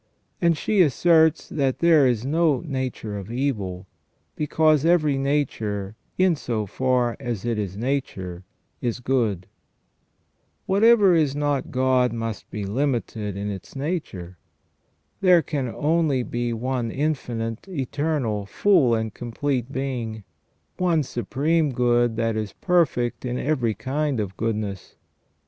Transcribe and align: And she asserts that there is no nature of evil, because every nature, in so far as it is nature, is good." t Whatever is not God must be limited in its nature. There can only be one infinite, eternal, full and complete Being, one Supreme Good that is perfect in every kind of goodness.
And 0.41 0.57
she 0.57 0.81
asserts 0.81 1.47
that 1.47 1.77
there 1.77 2.07
is 2.07 2.25
no 2.25 2.61
nature 2.61 3.19
of 3.19 3.31
evil, 3.31 3.85
because 4.35 4.83
every 4.83 5.15
nature, 5.15 5.95
in 6.17 6.35
so 6.35 6.65
far 6.65 7.15
as 7.19 7.45
it 7.45 7.59
is 7.59 7.77
nature, 7.77 8.43
is 8.81 8.99
good." 8.99 9.43
t 9.43 9.47
Whatever 10.65 11.13
is 11.13 11.35
not 11.35 11.69
God 11.69 12.13
must 12.13 12.49
be 12.49 12.65
limited 12.65 13.37
in 13.37 13.51
its 13.51 13.75
nature. 13.75 14.39
There 15.19 15.43
can 15.43 15.67
only 15.69 16.23
be 16.23 16.51
one 16.51 16.89
infinite, 16.89 17.67
eternal, 17.67 18.47
full 18.47 18.95
and 18.95 19.13
complete 19.13 19.71
Being, 19.71 20.23
one 20.77 21.03
Supreme 21.03 21.71
Good 21.73 22.15
that 22.15 22.35
is 22.35 22.53
perfect 22.53 23.23
in 23.23 23.37
every 23.37 23.75
kind 23.75 24.19
of 24.19 24.35
goodness. 24.35 24.95